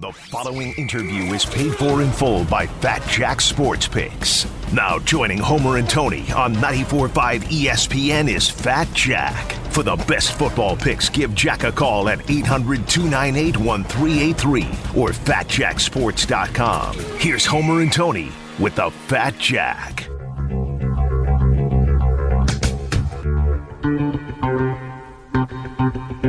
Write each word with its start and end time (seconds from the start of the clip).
The 0.00 0.12
following 0.12 0.74
interview 0.74 1.34
is 1.34 1.44
paid 1.44 1.74
for 1.74 2.02
in 2.02 2.12
full 2.12 2.44
by 2.44 2.68
Fat 2.68 3.04
Jack 3.08 3.40
Sports 3.40 3.88
Picks. 3.88 4.46
Now 4.72 5.00
joining 5.00 5.38
Homer 5.38 5.78
and 5.78 5.90
Tony 5.90 6.30
on 6.30 6.54
94.5 6.54 7.40
ESPN 7.40 8.32
is 8.32 8.48
Fat 8.48 8.86
Jack. 8.92 9.50
For 9.72 9.82
the 9.82 9.96
best 9.96 10.34
football 10.34 10.76
picks, 10.76 11.08
give 11.08 11.34
Jack 11.34 11.64
a 11.64 11.72
call 11.72 12.08
at 12.08 12.30
800 12.30 12.86
298 12.86 13.56
1383 13.56 14.62
or 14.94 15.08
fatjacksports.com. 15.08 16.98
Here's 17.18 17.44
Homer 17.44 17.80
and 17.80 17.92
Tony 17.92 18.30
with 18.60 18.76
the 18.76 18.92
Fat 19.08 19.36
Jack. 19.38 20.08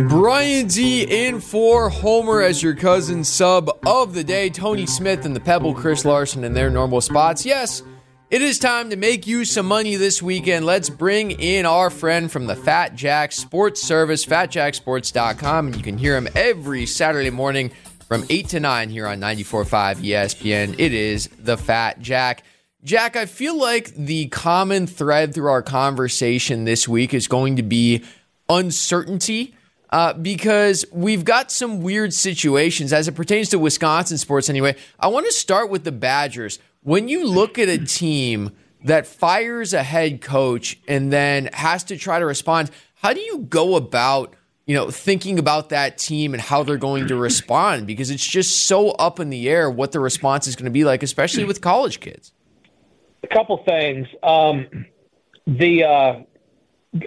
Bryan 0.08 0.68
Dee 0.68 1.28
in 1.28 1.42
for 1.42 1.90
Homer 1.90 2.42
as 2.42 2.64
your 2.64 2.74
Cousins 2.74 3.28
Sub 3.28 3.70
of 3.86 4.14
the 4.14 4.24
day. 4.24 4.50
Tony 4.50 4.86
Smith 4.86 5.26
and 5.26 5.36
the 5.36 5.42
Pebble, 5.42 5.74
Chris 5.74 6.06
Larson 6.06 6.46
in 6.46 6.54
their 6.54 6.70
normal 6.70 7.02
spots. 7.02 7.46
Yes, 7.46 7.84
it 8.30 8.42
is 8.42 8.60
time 8.60 8.92
to 8.92 8.96
make 8.96 9.28
you 9.28 9.44
some 9.44 9.66
money 9.66 9.98
this 9.98 10.22
weekend. 10.22 10.66
Let's 10.66 10.90
bring 10.90 11.32
in 11.32 11.66
our 11.66 11.90
friend 11.90 12.32
from 12.32 12.48
the 12.48 12.56
Fat 12.56 12.96
Jack 12.96 13.34
Sports 13.34 13.82
Service, 13.82 14.26
fatjacksports.com, 14.26 15.68
and 15.68 15.76
you 15.76 15.84
can 15.84 15.98
hear 15.98 16.16
him 16.16 16.30
every 16.34 16.86
Saturday 16.86 17.30
morning 17.30 17.70
from 18.08 18.24
8 18.30 18.48
to 18.50 18.62
9 18.62 18.90
here 18.90 19.06
on 19.06 19.20
94.5 19.20 19.98
ESPN. 19.98 20.76
It 20.80 20.94
is 20.94 21.28
the 21.40 21.58
Fat 21.58 22.00
Jack. 22.00 22.44
Jack, 22.86 23.18
I 23.18 23.26
feel 23.26 23.60
like 23.60 23.94
the 23.96 24.28
common 24.28 24.88
thread 24.88 25.34
through 25.34 25.50
our 25.50 25.62
conversation 25.62 26.64
this 26.64 26.88
week 26.88 27.14
is 27.14 27.28
going 27.28 27.58
to 27.58 27.64
be 27.64 28.06
uncertainty 28.48 29.56
uh, 29.90 30.14
because 30.14 30.86
we've 30.92 31.26
got 31.26 31.52
some 31.52 31.82
weird 31.82 32.14
situations 32.14 32.94
as 32.94 33.08
it 33.08 33.14
pertains 33.14 33.50
to 33.50 33.60
Wisconsin 33.60 34.18
sports 34.18 34.50
anyway. 34.50 34.76
I 35.00 35.08
want 35.08 35.26
to 35.26 35.32
start 35.32 35.70
with 35.70 35.84
the 35.84 35.92
Badgers. 35.92 36.60
When 36.82 37.08
you 37.08 37.26
look 37.26 37.58
at 37.58 37.70
a 37.70 37.78
team 37.78 38.52
that 38.84 39.08
fires 39.08 39.74
a 39.74 39.84
head 39.84 40.22
coach 40.22 40.80
and 40.88 41.12
then 41.12 41.50
has 41.54 41.84
to 41.86 41.98
try 41.98 42.20
to 42.20 42.26
respond, 42.26 42.72
how 42.96 43.14
do 43.14 43.20
you 43.20 43.40
go 43.40 43.76
about 43.76 44.36
you 44.66 44.76
know 44.76 44.92
thinking 44.92 45.40
about 45.40 45.70
that 45.70 45.98
team 45.98 46.34
and 46.34 46.42
how 46.42 46.62
they're 46.62 46.78
going 46.78 47.08
to 47.08 47.16
respond 47.16 47.88
because 47.88 48.12
it's 48.12 48.26
just 48.26 48.68
so 48.68 48.92
up 48.92 49.20
in 49.20 49.32
the 49.32 49.50
air 49.50 49.70
what 49.70 49.92
the 49.92 50.00
response 50.00 50.48
is 50.48 50.56
going 50.56 50.66
to 50.66 50.72
be 50.72 50.84
like, 50.84 51.02
especially 51.02 51.44
with 51.44 51.62
college 51.62 52.00
kids. 52.00 52.32
A 53.24 53.28
couple 53.28 53.58
things. 53.66 54.08
Um, 54.22 54.86
the 55.48 55.84
uh, 55.84 56.14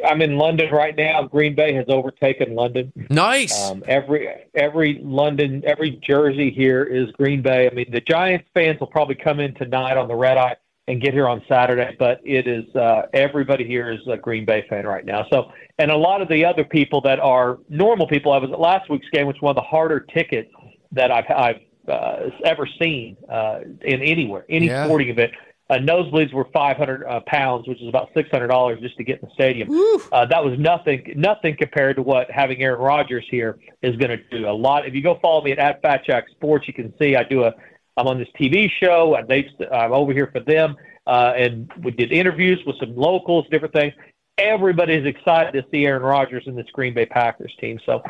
I'm 0.09 0.23
in 0.23 0.39
London 0.39 0.73
right 0.73 0.97
now. 0.97 1.25
Green 1.25 1.55
Bay 1.55 1.75
has 1.75 1.87
overtaken 1.89 2.55
London. 2.55 2.93
Nice. 3.11 3.71
Um, 3.71 3.83
every 3.87 4.29
every 4.55 5.01
London, 5.03 5.63
every 5.67 6.01
jersey 6.07 6.51
here 6.51 6.85
is 6.85 7.11
Green 7.13 7.43
Bay. 7.43 7.69
I 7.71 7.75
mean, 7.75 7.91
the 7.91 8.01
Giants 8.01 8.47
fans 8.55 8.79
will 8.79 8.87
probably 8.87 9.17
come 9.17 9.41
in 9.41 9.55
tonight 9.55 9.97
on 9.97 10.07
the 10.07 10.15
red 10.15 10.39
eye 10.39 10.57
and 10.89 11.01
get 11.01 11.15
here 11.15 11.29
on 11.29 11.43
Saturday, 11.49 11.97
but 11.99 12.21
it 12.25 12.47
is 12.47 12.65
uh, 12.77 13.03
everybody 13.13 13.65
here 13.65 13.91
is 13.91 14.01
a 14.09 14.17
Green 14.17 14.45
Bay 14.45 14.65
fan 14.69 14.87
right 14.87 15.05
now. 15.05 15.27
So, 15.31 15.51
and 15.79 15.91
a 15.91 15.97
lot 15.97 16.23
of 16.23 16.29
the 16.29 16.45
other 16.45 16.65
people 16.65 17.01
that 17.03 17.19
are 17.19 17.59
normal 17.69 18.07
people. 18.07 18.33
I 18.33 18.39
was 18.39 18.51
at 18.53 18.61
last 18.61 18.89
week's 18.89 19.09
game, 19.11 19.27
which 19.27 19.37
was 19.37 19.43
one 19.43 19.51
of 19.51 19.57
the 19.57 19.69
harder 19.69 20.01
tickets 20.01 20.51
that 20.93 21.11
I've 21.11 21.25
I've 21.29 21.61
uh, 21.89 22.31
ever 22.45 22.69
seen 22.81 23.17
uh, 23.29 23.61
in 23.81 24.01
anywhere, 24.01 24.45
any 24.49 24.67
yeah. 24.67 24.85
sporting 24.85 25.09
event 25.09 25.33
uh, 25.73 25.79
nosebleeds 25.79 26.35
were 26.35 26.47
500 26.53 27.05
uh, 27.05 27.21
pounds, 27.27 27.67
which 27.67 27.81
is 27.81 27.89
about 27.89 28.13
$600 28.15 28.81
just 28.81 28.97
to 28.99 29.05
get 29.05 29.21
in 29.23 29.29
the 29.29 29.35
stadium. 29.35 29.69
Uh, 30.13 30.27
that 30.27 30.45
was 30.45 30.59
nothing, 30.59 31.15
nothing 31.17 31.57
compared 31.57 31.97
to 31.97 32.03
what 32.03 32.31
having 32.31 32.61
Aaron 32.63 32.81
Rodgers 32.81 33.25
here 33.31 33.59
is 33.81 33.97
going 33.97 34.11
to 34.11 34.23
do. 34.31 34.47
A 34.47 34.51
lot. 34.51 34.87
If 34.87 34.95
you 34.95 35.03
go 35.03 35.19
follow 35.23 35.43
me 35.43 35.53
at, 35.53 35.59
at 35.59 35.81
Fat 35.81 36.05
Jack 36.05 36.29
Sports, 36.31 36.69
you 36.69 36.75
can 36.75 36.93
see 36.99 37.17
I 37.17 37.25
do 37.25 37.45
a. 37.45 37.55
I'm 37.97 38.07
on 38.07 38.19
this 38.19 38.29
TV 38.39 38.71
show, 38.83 39.15
and 39.15 39.27
they. 39.29 39.49
I'm 39.73 39.93
over 39.93 40.13
here 40.13 40.29
for 40.33 40.41
them, 40.41 40.77
uh, 41.07 41.33
and 41.37 41.71
we 41.83 41.91
did 41.91 42.13
interviews 42.13 42.61
with 42.67 42.77
some 42.79 42.95
locals, 42.95 43.47
different 43.51 43.75
things. 43.75 43.95
Everybody 44.39 44.95
is 44.95 45.07
excited 45.07 45.53
to 45.53 45.65
see 45.71 45.87
Aaron 45.87 46.03
Rodgers 46.03 46.45
in 46.47 46.55
this 46.55 46.67
Green 46.73 46.95
Bay 46.95 47.07
Packers 47.07 47.55
team. 47.61 47.79
So 47.85 48.03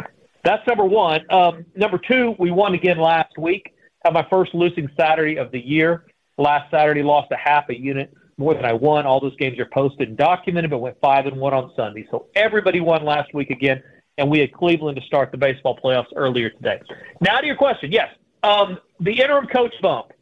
that's 0.45 0.67
number 0.67 0.85
one. 0.85 1.21
Um, 1.31 1.65
number 1.77 1.99
two, 1.99 2.35
we 2.39 2.51
won 2.51 2.75
again 2.75 2.99
last 2.99 3.37
week. 3.39 3.75
Had 4.05 4.15
my 4.15 4.27
first 4.31 4.55
losing 4.55 4.89
Saturday 4.99 5.37
of 5.37 5.53
the 5.53 5.61
year. 5.61 6.05
Last 6.43 6.73
Saturday, 6.73 7.05
lost 7.05 7.31
a 7.31 7.37
half 7.37 7.69
a 7.69 7.79
unit 7.79 8.13
more 8.37 8.53
than 8.55 8.65
I 8.65 8.73
won. 8.73 9.07
All 9.07 9.21
those 9.21 9.37
games 9.37 9.61
are 9.61 9.69
posted 9.73 10.09
and 10.09 10.17
documented, 10.17 10.71
but 10.71 10.79
went 10.79 10.97
five 11.01 11.27
and 11.27 11.37
one 11.37 11.55
on 11.55 11.71
Sunday. 11.77 12.05
So 12.11 12.27
everybody 12.35 12.81
won 12.81 13.05
last 13.05 13.33
week 13.33 13.51
again, 13.51 13.81
and 14.19 14.29
we 14.29 14.41
had 14.41 14.53
Cleveland 14.53 14.97
to 14.97 15.07
start 15.07 15.31
the 15.31 15.39
baseball 15.39 15.79
playoffs 15.83 16.13
earlier 16.17 16.51
today. 16.51 16.81
Now 17.21 17.41
to 17.41 17.47
your 17.47 17.55
question, 17.55 17.93
yes, 17.93 18.09
um, 18.43 18.79
the 18.99 19.13
interim 19.13 19.47
coach 19.47 19.73
bump 19.81 20.13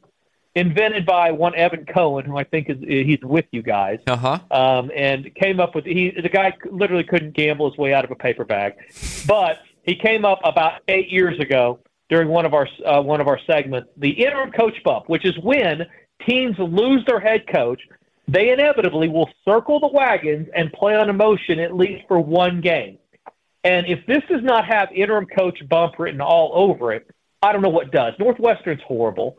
invented 0.54 1.06
by 1.06 1.31
one 1.31 1.54
Evan 1.54 1.86
Cohen, 1.86 2.26
who 2.26 2.37
I 2.37 2.44
think 2.44 2.69
is 2.69 2.76
he's 2.87 3.20
with 3.22 3.47
you 3.50 3.62
guys, 3.62 3.98
uh-huh. 4.06 4.41
um, 4.50 4.91
and 4.94 5.34
came 5.37 5.58
up 5.58 5.75
with 5.75 5.87
he 5.87 6.10
the 6.10 6.28
guy 6.28 6.52
literally 6.70 7.04
couldn't 7.04 7.32
gamble 7.32 7.70
his 7.70 7.78
way 7.78 7.94
out 7.94 8.04
of 8.04 8.10
a 8.10 8.16
paper 8.16 8.44
bag, 8.44 8.75
but 9.26 9.56
he 9.84 9.94
came 9.94 10.26
up 10.26 10.41
about 10.44 10.82
eight 10.88 11.08
years 11.08 11.38
ago 11.41 11.78
during 12.10 12.28
one 12.28 12.44
of 12.44 12.52
our 12.52 12.69
uh, 12.84 13.00
one 13.00 13.22
of 13.22 13.28
our 13.28 13.38
segments, 13.47 13.88
the 13.97 14.10
interim 14.10 14.50
coach 14.50 14.76
bump, 14.84 15.08
which 15.08 15.25
is 15.25 15.38
when 15.38 15.87
teams 16.26 16.56
lose 16.58 17.04
their 17.06 17.20
head 17.20 17.47
coach, 17.47 17.81
they 18.28 18.50
inevitably 18.50 19.08
will 19.08 19.28
circle 19.44 19.81
the 19.81 19.88
wagons 19.88 20.48
and 20.54 20.72
play 20.72 20.94
on 20.94 21.10
emotion 21.10 21.58
at 21.58 21.75
least 21.75 22.06
for 22.06 22.20
one 22.20 22.60
game. 22.60 22.98
And 23.64 23.86
if 23.86 24.06
this 24.06 24.22
does 24.31 24.42
not 24.42 24.64
have 24.66 24.91
interim 24.92 25.26
coach 25.26 25.58
bump 25.69 25.98
written 25.98 26.20
all 26.20 26.53
over 26.54 26.92
it, 26.92 27.10
I 27.42 27.53
don't 27.53 27.62
know 27.62 27.69
what 27.69 27.91
does. 27.91 28.14
Northwestern's 28.19 28.82
horrible. 28.86 29.36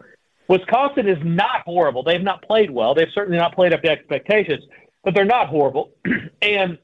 Wisconsin 0.48 1.08
is 1.08 1.18
not 1.24 1.62
horrible. 1.62 2.04
They've 2.04 2.22
not 2.22 2.42
played 2.42 2.70
well. 2.70 2.94
They've 2.94 3.08
certainly 3.14 3.38
not 3.38 3.56
played 3.56 3.74
up 3.74 3.82
to 3.84 3.90
expectations, 3.90 4.64
but 5.04 5.14
they're 5.14 5.26
not 5.26 5.48
horrible. 5.48 5.92
and 6.42 6.78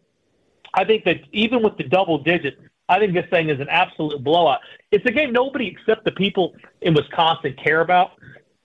I 0.74 0.86
think 0.86 1.04
that 1.06 1.18
even 1.32 1.62
with 1.62 1.78
the 1.78 1.84
double 1.84 2.20
digits, 2.20 2.58
I 2.90 3.00
think 3.00 3.14
this 3.14 3.30
thing 3.30 3.50
is 3.50 3.60
an 3.60 3.68
absolute 3.70 4.24
blowout. 4.24 4.60
It's 4.92 5.06
a 5.06 5.12
game 5.12 5.34
nobody 5.34 5.68
except 5.68 6.06
the 6.06 6.14
people 6.14 6.56
in 6.82 6.94
Wisconsin 6.94 7.56
care 7.62 7.82
about 7.82 8.12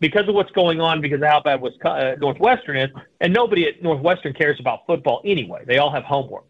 because 0.03 0.29
of 0.29 0.35
what's 0.35 0.51
going 0.51 0.81
on, 0.81 1.01
because 1.01 1.23
of 1.23 1.29
how 1.29 1.41
bad 1.41 1.63
uh, 1.85 2.17
Northwestern 2.19 2.77
is, 2.77 2.91
and 3.21 3.33
nobody 3.33 3.69
at 3.69 3.83
Northwestern 3.83 4.35
cares 4.35 4.59
about 4.59 4.81
football 4.85 5.23
anyway. 5.25 5.63
They 5.65 5.79
all 5.79 5.93
have 5.93 6.03
homework, 6.03 6.45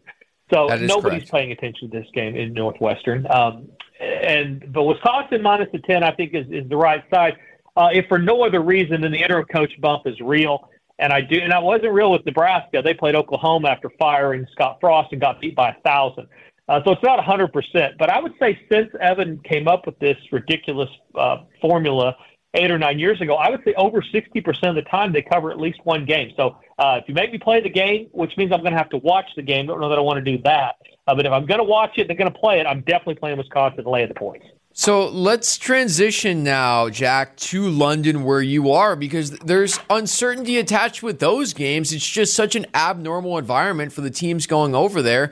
so 0.51 0.67
nobody's 0.67 1.21
correct. 1.21 1.31
paying 1.31 1.51
attention 1.51 1.91
to 1.91 1.99
this 1.99 2.07
game 2.13 2.35
in 2.35 2.51
Northwestern. 2.53 3.27
Um, 3.31 3.69
and 4.01 4.73
but 4.73 4.83
Wisconsin 4.83 5.43
minus 5.43 5.69
the 5.71 5.79
ten, 5.79 6.03
I 6.03 6.11
think, 6.11 6.33
is, 6.33 6.47
is 6.49 6.67
the 6.67 6.75
right 6.75 7.03
side. 7.13 7.37
Uh, 7.77 7.89
if 7.93 8.07
for 8.07 8.17
no 8.17 8.43
other 8.43 8.61
reason 8.61 9.01
than 9.01 9.11
the 9.11 9.19
interim 9.19 9.45
coach 9.45 9.71
bump 9.79 10.07
is 10.07 10.19
real, 10.19 10.69
and 10.97 11.13
I 11.13 11.21
do, 11.21 11.39
and 11.39 11.53
I 11.53 11.59
wasn't 11.59 11.93
real 11.93 12.11
with 12.11 12.25
Nebraska. 12.25 12.81
They 12.83 12.95
played 12.95 13.15
Oklahoma 13.15 13.69
after 13.69 13.91
firing 13.99 14.47
Scott 14.51 14.79
Frost 14.81 15.11
and 15.11 15.21
got 15.21 15.39
beat 15.39 15.55
by 15.55 15.69
a 15.69 15.81
thousand. 15.85 16.27
Uh, 16.69 16.79
so 16.85 16.93
it's 16.93 17.03
not 17.03 17.19
100%, 17.19 17.97
but 17.99 18.09
I 18.09 18.21
would 18.21 18.31
say 18.39 18.57
since 18.71 18.89
Evan 19.01 19.37
came 19.43 19.67
up 19.67 19.85
with 19.85 19.99
this 19.99 20.15
ridiculous 20.31 20.89
uh, 21.13 21.39
formula 21.59 22.15
eight 22.53 22.71
or 22.71 22.77
nine 22.77 22.99
years 22.99 23.19
ago, 23.21 23.35
I 23.35 23.49
would 23.49 23.63
say 23.63 23.73
over 23.75 24.01
60% 24.01 24.69
of 24.69 24.75
the 24.75 24.81
time 24.83 25.11
they 25.11 25.21
cover 25.21 25.51
at 25.51 25.59
least 25.59 25.79
one 25.83 26.05
game. 26.05 26.31
So 26.37 26.57
uh, 26.77 26.99
if 27.01 27.07
you 27.07 27.13
make 27.13 27.31
me 27.31 27.39
play 27.39 27.61
the 27.61 27.69
game, 27.69 28.07
which 28.11 28.35
means 28.37 28.51
I'm 28.51 28.61
going 28.61 28.73
to 28.73 28.77
have 28.77 28.89
to 28.89 28.97
watch 28.97 29.25
the 29.35 29.41
game, 29.41 29.67
don't 29.67 29.81
know 29.81 29.89
that 29.89 29.97
I 29.97 30.01
want 30.01 30.23
to 30.23 30.37
do 30.37 30.41
that. 30.43 30.75
Uh, 31.07 31.15
but 31.15 31.25
if 31.25 31.31
I'm 31.31 31.45
going 31.45 31.59
to 31.59 31.65
watch 31.65 31.91
it, 31.97 32.07
they're 32.07 32.15
going 32.15 32.31
to 32.31 32.39
play 32.39 32.59
it. 32.59 32.65
I'm 32.65 32.81
definitely 32.81 33.15
playing 33.15 33.37
Wisconsin 33.37 33.83
to 33.83 33.89
lay 33.89 34.05
the 34.05 34.13
points. 34.13 34.45
So 34.75 35.07
let's 35.07 35.59
transition 35.59 36.43
now, 36.43 36.89
Jack, 36.89 37.37
to 37.37 37.69
London 37.69 38.23
where 38.23 38.41
you 38.41 38.71
are 38.71 38.95
because 38.95 39.29
there's 39.39 39.79
uncertainty 39.87 40.57
attached 40.57 41.03
with 41.03 41.19
those 41.19 41.53
games. 41.53 41.93
It's 41.93 42.07
just 42.07 42.33
such 42.33 42.55
an 42.55 42.65
abnormal 42.73 43.37
environment 43.37 43.93
for 43.93 44.01
the 44.01 44.09
teams 44.09 44.47
going 44.47 44.73
over 44.73 45.03
there. 45.03 45.31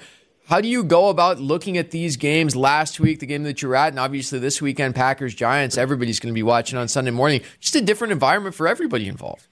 How 0.52 0.60
do 0.60 0.68
you 0.68 0.84
go 0.84 1.08
about 1.08 1.40
looking 1.40 1.78
at 1.78 1.92
these 1.92 2.18
games 2.18 2.58
last 2.58 3.00
week, 3.00 3.22
the 3.22 3.26
game 3.26 3.44
that 3.44 3.62
you're 3.62 3.74
at, 3.74 3.88
and 3.88 3.98
obviously 3.98 4.38
this 4.38 4.62
weekend, 4.62 4.96
Packers 4.96 5.34
Giants? 5.34 5.78
Everybody's 5.78 6.20
going 6.20 6.34
to 6.34 6.38
be 6.38 6.44
watching 6.44 6.78
on 6.78 6.90
Sunday 6.90 7.12
morning. 7.12 7.40
Just 7.62 7.74
a 7.78 7.82
different 7.82 8.12
environment 8.12 8.54
for 8.54 8.68
everybody 8.68 9.08
involved. 9.08 9.48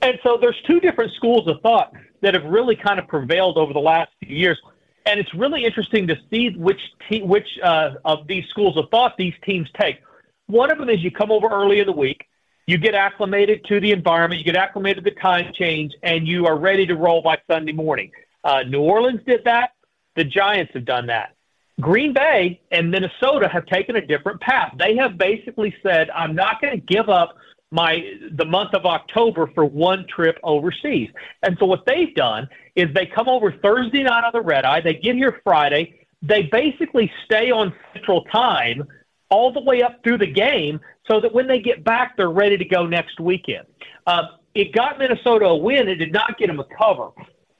And 0.00 0.18
so 0.22 0.38
there's 0.40 0.56
two 0.66 0.80
different 0.80 1.12
schools 1.12 1.46
of 1.46 1.60
thought 1.60 1.92
that 2.22 2.32
have 2.32 2.44
really 2.44 2.74
kind 2.74 2.98
of 2.98 3.06
prevailed 3.06 3.58
over 3.58 3.74
the 3.74 3.80
last 3.80 4.10
few 4.24 4.34
years. 4.34 4.58
And 5.04 5.20
it's 5.20 5.34
really 5.34 5.62
interesting 5.62 6.06
to 6.06 6.16
see 6.30 6.56
which 6.56 6.80
te- 7.10 7.20
which 7.20 7.58
uh, 7.62 7.90
of 8.06 8.26
these 8.26 8.46
schools 8.48 8.78
of 8.78 8.88
thought 8.90 9.18
these 9.18 9.34
teams 9.44 9.68
take. 9.78 9.98
One 10.46 10.72
of 10.72 10.78
them 10.78 10.88
is 10.88 11.02
you 11.02 11.10
come 11.10 11.30
over 11.30 11.48
early 11.48 11.80
in 11.80 11.86
the 11.86 11.92
week, 11.92 12.24
you 12.66 12.78
get 12.78 12.94
acclimated 12.94 13.66
to 13.66 13.78
the 13.78 13.90
environment, 13.90 14.38
you 14.38 14.44
get 14.46 14.56
acclimated 14.56 15.04
to 15.04 15.10
the 15.10 15.20
time 15.20 15.52
change, 15.52 15.92
and 16.02 16.26
you 16.26 16.46
are 16.46 16.58
ready 16.58 16.86
to 16.86 16.94
roll 16.96 17.20
by 17.20 17.36
Sunday 17.46 17.72
morning. 17.72 18.10
Uh, 18.42 18.62
New 18.62 18.80
Orleans 18.80 19.20
did 19.26 19.44
that. 19.44 19.71
The 20.16 20.24
Giants 20.24 20.72
have 20.74 20.84
done 20.84 21.06
that. 21.06 21.34
Green 21.80 22.12
Bay 22.12 22.60
and 22.70 22.90
Minnesota 22.90 23.48
have 23.48 23.66
taken 23.66 23.96
a 23.96 24.06
different 24.06 24.40
path. 24.40 24.74
They 24.78 24.96
have 24.96 25.16
basically 25.16 25.74
said, 25.82 26.10
I'm 26.10 26.34
not 26.34 26.60
going 26.60 26.78
to 26.78 26.86
give 26.86 27.08
up 27.08 27.36
my 27.70 28.02
the 28.36 28.44
month 28.44 28.74
of 28.74 28.84
October 28.84 29.50
for 29.54 29.64
one 29.64 30.06
trip 30.06 30.38
overseas. 30.42 31.08
And 31.42 31.56
so 31.58 31.64
what 31.64 31.84
they've 31.86 32.14
done 32.14 32.46
is 32.76 32.88
they 32.94 33.06
come 33.06 33.28
over 33.28 33.50
Thursday 33.50 34.02
night 34.02 34.24
on 34.24 34.30
the 34.34 34.42
red 34.42 34.64
eye, 34.64 34.82
they 34.82 34.94
get 34.94 35.16
here 35.16 35.40
Friday, 35.42 36.06
they 36.20 36.42
basically 36.42 37.10
stay 37.24 37.50
on 37.50 37.74
central 37.94 38.24
time 38.24 38.84
all 39.30 39.52
the 39.52 39.62
way 39.62 39.82
up 39.82 40.04
through 40.04 40.18
the 40.18 40.30
game 40.30 40.78
so 41.10 41.18
that 41.20 41.32
when 41.32 41.48
they 41.48 41.58
get 41.58 41.82
back, 41.82 42.16
they're 42.16 42.30
ready 42.30 42.58
to 42.58 42.64
go 42.64 42.86
next 42.86 43.18
weekend. 43.18 43.66
Uh, 44.06 44.24
it 44.54 44.72
got 44.72 44.98
Minnesota 44.98 45.46
a 45.46 45.56
win. 45.56 45.88
It 45.88 45.96
did 45.96 46.12
not 46.12 46.38
get 46.38 46.48
them 46.48 46.60
a 46.60 46.66
cover. 46.78 47.08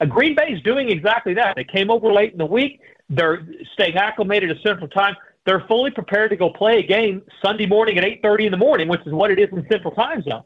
Uh, 0.03 0.05
Green 0.05 0.35
Bay 0.35 0.49
is 0.49 0.61
doing 0.63 0.89
exactly 0.89 1.33
that. 1.33 1.55
They 1.55 1.63
came 1.63 1.89
over 1.89 2.11
late 2.11 2.33
in 2.33 2.37
the 2.37 2.45
week. 2.45 2.81
They're 3.09 3.47
staying 3.73 3.95
acclimated 3.95 4.49
to 4.49 4.61
Central 4.67 4.89
Time. 4.89 5.15
They're 5.45 5.63
fully 5.67 5.91
prepared 5.91 6.29
to 6.31 6.35
go 6.35 6.49
play 6.49 6.79
a 6.79 6.83
game 6.83 7.21
Sunday 7.43 7.65
morning 7.65 7.97
at 7.97 8.03
8:30 8.03 8.45
in 8.45 8.51
the 8.51 8.57
morning, 8.57 8.87
which 8.87 9.01
is 9.05 9.13
what 9.13 9.31
it 9.31 9.39
is 9.39 9.49
in 9.51 9.65
Central 9.69 9.93
Time 9.93 10.21
Zone. 10.23 10.43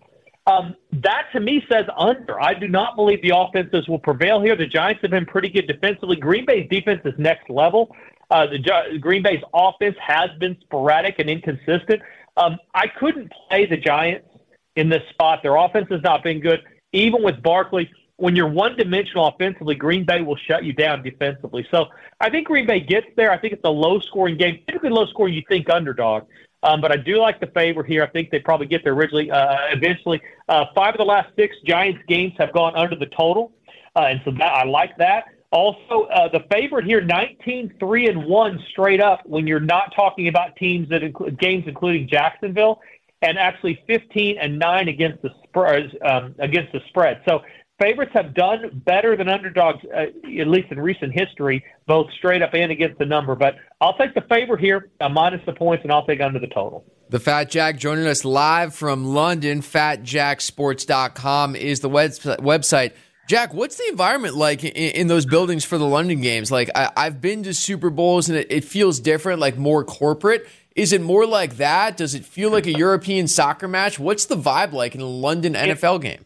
Um, 0.47 0.75
that 0.93 1.27
to 1.33 1.39
me 1.39 1.63
says 1.71 1.85
under. 1.97 2.41
I 2.41 2.53
do 2.53 2.67
not 2.67 2.95
believe 2.95 3.21
the 3.21 3.33
offenses 3.35 3.87
will 3.87 3.99
prevail 3.99 4.41
here. 4.41 4.55
The 4.55 4.65
Giants 4.65 5.01
have 5.01 5.11
been 5.11 5.25
pretty 5.25 5.49
good 5.49 5.67
defensively. 5.67 6.15
Green 6.15 6.45
Bay's 6.45 6.69
defense 6.69 7.01
is 7.03 7.13
next 7.17 7.49
level. 7.49 7.95
Uh, 8.29 8.47
the 8.47 8.97
Green 8.99 9.23
Bay's 9.23 9.43
offense 9.53 9.95
has 9.99 10.29
been 10.39 10.57
sporadic 10.61 11.19
and 11.19 11.29
inconsistent. 11.29 12.01
Um, 12.37 12.57
I 12.73 12.87
couldn't 12.87 13.31
play 13.49 13.65
the 13.65 13.77
Giants 13.77 14.27
in 14.75 14.89
this 14.89 15.03
spot. 15.09 15.39
Their 15.43 15.55
offense 15.55 15.87
has 15.89 16.01
not 16.01 16.23
been 16.23 16.39
good. 16.39 16.61
Even 16.93 17.23
with 17.23 17.41
Barkley, 17.43 17.89
when 18.17 18.35
you're 18.35 18.49
one 18.49 18.75
dimensional 18.75 19.27
offensively, 19.27 19.75
Green 19.75 20.03
Bay 20.03 20.21
will 20.21 20.35
shut 20.35 20.63
you 20.63 20.73
down 20.73 21.03
defensively. 21.03 21.65
So 21.71 21.85
I 22.19 22.29
think 22.29 22.47
Green 22.47 22.65
Bay 22.65 22.79
gets 22.79 23.07
there. 23.15 23.31
I 23.31 23.37
think 23.37 23.53
it's 23.53 23.63
a 23.63 23.69
low 23.69 23.99
scoring 23.99 24.37
game. 24.37 24.59
Typically 24.67 24.89
low 24.89 25.05
scoring, 25.05 25.33
you 25.33 25.43
think 25.47 25.69
underdog. 25.69 26.23
Um, 26.63 26.81
but 26.81 26.91
I 26.91 26.97
do 26.97 27.17
like 27.17 27.39
the 27.39 27.47
favor 27.47 27.83
here. 27.83 28.03
I 28.03 28.07
think 28.07 28.31
they 28.31 28.39
probably 28.39 28.65
get 28.65 28.83
there 28.83 28.93
originally, 28.93 29.29
uh, 29.29 29.67
eventually. 29.71 30.21
Uh, 30.49 30.65
five 30.73 30.95
of 30.95 30.97
the 30.97 31.05
last 31.05 31.29
six 31.35 31.55
Giants 31.65 32.01
games 32.07 32.33
have 32.39 32.51
gone 32.51 32.75
under 32.75 32.95
the 32.95 33.05
total. 33.05 33.53
Uh, 33.95 34.01
and 34.01 34.21
so 34.25 34.31
that, 34.31 34.51
I 34.51 34.65
like 34.65 34.97
that. 34.97 35.25
Also, 35.51 36.03
uh, 36.13 36.27
the 36.27 36.43
favorite 36.51 36.85
here, 36.85 36.99
19 36.99 37.75
3 37.79 38.07
and 38.07 38.25
1 38.25 38.65
straight 38.69 38.99
up 38.99 39.21
when 39.25 39.47
you're 39.47 39.59
not 39.59 39.93
talking 39.95 40.27
about 40.27 40.55
teams 40.57 40.89
that 40.89 41.03
include 41.03 41.39
games 41.39 41.63
including 41.67 42.07
Jacksonville, 42.07 42.81
and 43.21 43.37
actually 43.37 43.81
15 43.87 44.37
and 44.39 44.59
9 44.59 44.87
against 44.89 45.21
the 45.21 45.29
spread. 45.43 45.97
Um, 46.03 46.35
against 46.39 46.73
the 46.73 46.81
spread. 46.89 47.21
So 47.27 47.43
favorites 47.79 48.11
have 48.13 48.33
done 48.33 48.81
better 48.85 49.15
than 49.15 49.29
underdogs, 49.29 49.83
uh, 49.85 50.07
at 50.39 50.47
least 50.47 50.71
in 50.71 50.79
recent 50.79 51.13
history, 51.13 51.63
both 51.85 52.11
straight 52.17 52.41
up 52.41 52.53
and 52.53 52.71
against 52.71 52.97
the 52.99 53.05
number. 53.05 53.35
But 53.35 53.55
I'll 53.81 53.97
take 53.97 54.13
the 54.13 54.21
favor 54.21 54.57
here, 54.57 54.89
uh, 54.99 55.09
minus 55.09 55.41
the 55.45 55.53
points, 55.53 55.83
and 55.83 55.91
I'll 55.91 56.05
take 56.05 56.21
under 56.21 56.39
the 56.39 56.47
total. 56.47 56.85
The 57.09 57.19
Fat 57.19 57.49
Jack 57.49 57.77
joining 57.77 58.05
us 58.05 58.25
live 58.25 58.75
from 58.75 59.05
London. 59.05 59.61
FatJackSports.com 59.61 61.55
is 61.55 61.79
the 61.79 61.89
website. 61.89 62.91
Jack, 63.29 63.53
what's 63.53 63.77
the 63.77 63.87
environment 63.89 64.35
like 64.35 64.63
in, 64.63 64.71
in, 64.71 65.07
those 65.07 65.25
buildings 65.25 65.65
for 65.65 65.77
the 65.77 65.85
London 65.85 66.21
games? 66.21 66.51
Like, 66.51 66.69
I, 66.75 66.91
have 67.03 67.21
been 67.21 67.43
to 67.43 67.53
Super 67.53 67.89
Bowls 67.89 68.29
and 68.29 68.37
it, 68.37 68.47
it 68.49 68.63
feels 68.63 68.99
different, 68.99 69.39
like 69.39 69.57
more 69.57 69.83
corporate. 69.83 70.47
Is 70.75 70.93
it 70.93 71.01
more 71.01 71.25
like 71.25 71.57
that? 71.57 71.97
Does 71.97 72.13
it 72.13 72.23
feel 72.23 72.51
like 72.51 72.67
a 72.67 72.71
European 72.71 73.27
soccer 73.27 73.67
match? 73.67 73.99
What's 73.99 74.25
the 74.25 74.37
vibe 74.37 74.73
like 74.73 74.95
in 74.95 75.01
a 75.01 75.05
London 75.05 75.55
NFL 75.55 76.01
game? 76.01 76.23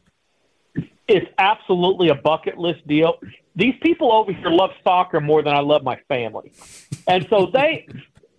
It's 1.11 1.29
absolutely 1.39 2.07
a 2.07 2.15
bucket 2.15 2.57
list 2.57 2.87
deal. 2.87 3.19
These 3.55 3.75
people 3.81 4.13
over 4.13 4.31
here 4.31 4.49
love 4.49 4.69
soccer 4.81 5.19
more 5.19 5.43
than 5.43 5.53
I 5.53 5.59
love 5.59 5.83
my 5.83 5.99
family. 6.07 6.53
And 7.05 7.27
so 7.29 7.47
they, 7.53 7.85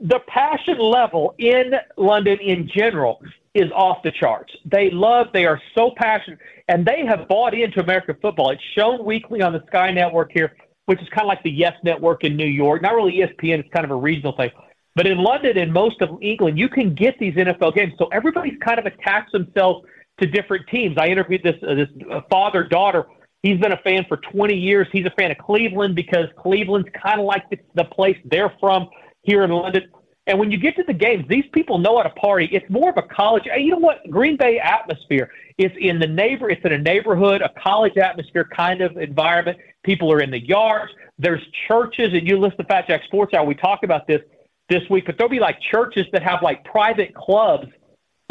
the 0.01 0.21
passion 0.27 0.79
level 0.79 1.35
in 1.37 1.75
London 1.99 2.39
in 2.41 2.71
general 2.75 3.21
is 3.53 3.71
off 3.73 4.03
the 4.03 4.11
charts. 4.11 4.55
They 4.65 4.89
love, 4.91 5.27
they 5.35 5.45
are 5.45 5.61
so 5.75 5.93
passionate, 5.99 6.39
and 6.69 6.87
they 6.87 7.05
have 7.05 7.29
bought 7.29 7.53
into 7.53 7.81
American 7.81 8.17
football. 8.23 8.51
It's 8.51 8.63
shown 8.75 9.05
weekly 9.05 9.43
on 9.43 9.53
the 9.53 9.63
Sky 9.67 9.91
Network 9.91 10.31
here, 10.33 10.57
which 10.87 11.03
is 11.03 11.09
kind 11.11 11.27
of 11.27 11.29
like 11.29 11.43
the 11.43 11.51
Yes 11.51 11.75
Network 11.85 12.25
in 12.25 12.37
New 12.39 12.47
York. 12.47 12.81
Not 12.81 12.95
really 12.95 13.13
ESPN, 13.19 13.59
it's 13.59 13.69
kind 13.71 13.85
of 13.85 13.91
a 13.91 13.97
regional 13.97 14.35
thing. 14.35 14.51
But 14.95 15.07
in 15.07 15.19
London 15.19 15.59
and 15.59 15.75
most 15.75 16.01
of 16.01 16.09
England, 16.23 16.59
you 16.59 16.71
can 16.71 16.95
get 16.95 17.19
these 17.19 17.35
NFL 17.35 17.75
games. 17.75 17.93
So 17.99 18.07
everybody's 18.07 18.59
kind 18.65 18.79
of 18.79 18.87
attached 18.87 19.33
themselves 19.33 19.87
to 20.23 20.29
different 20.29 20.67
teams. 20.69 20.97
I 20.99 21.09
interviewed 21.09 21.43
this 21.43 21.57
uh, 21.69 21.75
this 21.75 21.89
uh, 22.11 22.21
father 22.31 22.63
daughter. 22.65 23.07
He's 23.43 23.59
been 23.59 23.73
a 23.73 23.79
fan 23.79 24.05
for 24.09 24.19
20 24.19 24.55
years. 24.55 24.87
He's 24.93 25.05
a 25.05 25.11
fan 25.19 25.33
of 25.33 25.39
Cleveland 25.39 25.97
because 25.97 26.27
Cleveland's 26.39 26.89
kind 27.03 27.19
of 27.19 27.27
like 27.27 27.43
the, 27.51 27.59
the 27.75 27.85
place 27.85 28.17
they're 28.25 28.55
from 28.61 28.89
here 29.23 29.43
in 29.43 29.51
London. 29.51 29.91
And 30.29 30.39
when 30.39 30.53
you 30.53 30.59
get 30.59 30.77
to 30.77 30.85
the 30.87 30.93
games, 30.93 31.25
these 31.29 31.45
people 31.53 31.79
know 31.79 31.97
how 31.97 32.05
to 32.05 32.11
party. 32.11 32.49
It's 32.53 32.69
more 32.71 32.91
of 32.91 32.97
a 32.97 33.03
college. 33.03 33.43
You 33.47 33.73
know 33.73 33.79
what? 33.79 34.09
Green 34.09 34.37
Bay 34.37 34.61
atmosphere. 34.61 35.29
It's 35.59 35.75
in 35.81 35.99
the 35.99 36.07
neighbor. 36.07 36.49
It's 36.49 36.65
in 36.65 36.73
a 36.73 36.79
neighborhood, 36.79 37.43
a 37.43 37.51
college 37.61 37.97
atmosphere 37.97 38.49
kind 38.57 38.81
of 38.81 38.97
environment. 38.97 39.59
People 39.83 40.13
are 40.13 40.21
in 40.21 40.31
the 40.31 40.41
yards. 40.41 40.93
There's 41.19 41.43
churches, 41.67 42.11
and 42.13 42.29
you 42.29 42.39
listen 42.39 42.59
to 42.59 42.65
Fat 42.65 42.87
Jack 42.87 43.03
Sports 43.05 43.35
Hour. 43.35 43.45
We 43.45 43.57
talk 43.57 43.81
about 43.83 44.07
this 44.07 44.21
this 44.69 44.83
week, 44.89 45.07
but 45.07 45.19
there'll 45.19 45.31
be 45.31 45.41
like 45.41 45.59
churches 45.73 46.07
that 46.13 46.23
have 46.23 46.41
like 46.43 46.65
private 46.65 47.13
clubs 47.17 47.67